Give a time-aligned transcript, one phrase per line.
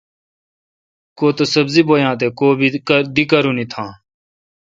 [1.17, 2.67] کوتو سبزی بویا تہ کو بی
[3.15, 3.91] دی کارونی تھاں